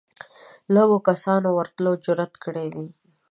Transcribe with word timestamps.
لږو 0.73 0.97
کسانو 1.07 1.47
ورتلو 1.57 1.91
جرئت 2.05 2.33
کړی 2.43 2.67
وي 2.75 2.87